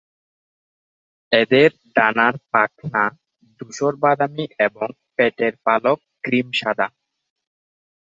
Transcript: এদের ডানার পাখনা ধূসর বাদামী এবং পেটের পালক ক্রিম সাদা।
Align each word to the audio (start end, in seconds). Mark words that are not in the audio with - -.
এদের 1.31 1.69
ডানার 1.95 2.35
পাখনা 2.51 3.03
ধূসর 3.61 3.93
বাদামী 4.03 4.45
এবং 4.67 4.87
পেটের 5.15 5.53
পালক 5.65 5.97
ক্রিম 6.23 6.47
সাদা। 6.53 6.87